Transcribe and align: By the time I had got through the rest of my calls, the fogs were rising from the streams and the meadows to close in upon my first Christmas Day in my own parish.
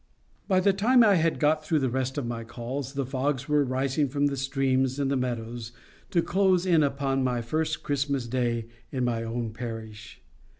By 0.47 0.61
the 0.61 0.73
time 0.73 1.03
I 1.03 1.13
had 1.13 1.37
got 1.39 1.63
through 1.63 1.77
the 1.77 1.87
rest 1.91 2.17
of 2.17 2.25
my 2.25 2.43
calls, 2.43 2.93
the 2.93 3.05
fogs 3.05 3.47
were 3.47 3.63
rising 3.63 4.09
from 4.09 4.25
the 4.25 4.35
streams 4.35 4.97
and 4.97 5.11
the 5.11 5.15
meadows 5.15 5.73
to 6.09 6.23
close 6.23 6.65
in 6.65 6.81
upon 6.81 7.23
my 7.23 7.39
first 7.43 7.83
Christmas 7.83 8.25
Day 8.25 8.65
in 8.91 9.03
my 9.05 9.21
own 9.21 9.51
parish. 9.51 10.19